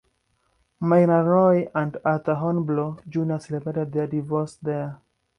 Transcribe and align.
Myrna 0.79 1.21
Loy 1.23 1.69
and 1.75 1.97
Arthur 2.03 2.33
Hornblow, 2.33 3.01
Junior 3.07 3.37
celebrated 3.37 3.91
their 3.91 4.07
divorce 4.07 4.55
there. 4.55 4.97